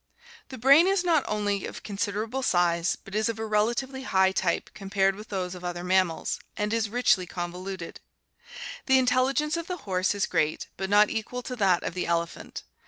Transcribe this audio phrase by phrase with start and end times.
[0.49, 4.71] —The brain is not only of considerable size but is of a relatively high type
[4.73, 7.99] compared with those of other mammals, and is richly convoluted.
[8.87, 12.63] The intelligence of the horse is great but not equal to that of the elephant.